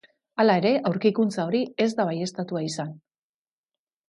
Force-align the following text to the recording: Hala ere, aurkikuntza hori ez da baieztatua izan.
Hala 0.43 0.53
ere, 0.61 0.71
aurkikuntza 0.91 1.45
hori 1.49 1.61
ez 1.85 1.89
da 2.01 2.07
baieztatua 2.11 2.65
izan. 2.71 2.99